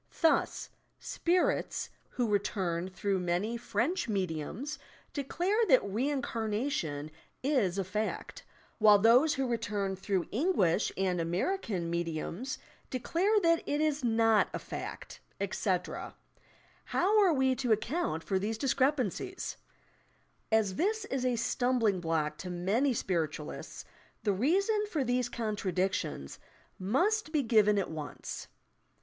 Thus, 0.21 0.71
"spirits" 0.99 1.91
who 2.09 2.27
return 2.27 2.89
through 2.89 3.19
many 3.19 3.55
French 3.55 4.09
mediums 4.09 4.79
declare 5.13 5.63
that 5.67 5.85
reincarnation 5.85 7.11
is 7.43 7.77
a 7.77 7.83
fact, 7.83 8.43
while 8.79 8.97
those 8.97 9.35
who 9.35 9.45
return 9.47 9.95
through 9.95 10.27
English 10.31 10.91
and 10.97 11.21
American 11.21 11.87
mediums 11.91 12.57
declare 12.89 13.39
that 13.41 13.61
it 13.67 13.79
is 13.79 14.03
not 14.03 14.49
a 14.55 14.57
fact; 14.57 15.19
etc. 15.39 16.15
How 16.85 17.21
are 17.21 17.31
we 17.31 17.53
to 17.57 17.71
account 17.71 18.23
for 18.23 18.39
these 18.39 18.57
discrepancies 18.57 19.57
I 20.51 20.55
As 20.55 20.75
this 20.77 21.05
is 21.05 21.23
a 21.23 21.37
stum 21.37 21.77
bling 21.79 21.99
block 22.01 22.39
to 22.39 22.49
many 22.49 22.91
spiritualists, 22.95 23.85
the 24.23 24.33
reason 24.33 24.83
for 24.89 25.03
these 25.03 25.29
contradictions 25.29 26.39
must 26.79 27.31
be 27.31 27.43
given 27.43 27.77
at 27.77 27.91
once. 27.91 28.47